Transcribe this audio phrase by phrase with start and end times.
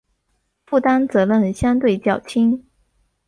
[0.65, 2.65] 负担责任相对较轻